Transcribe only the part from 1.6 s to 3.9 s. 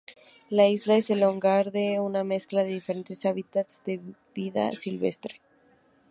de una mezcla de diferentes hábitats